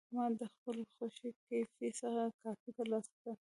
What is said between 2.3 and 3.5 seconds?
کافي ترلاسه کړه.